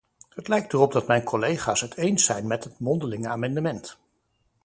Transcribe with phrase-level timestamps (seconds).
[0.29, 3.97] Het lijkt erop dat mijn collega's het eens zijn met het mondelinge amendement.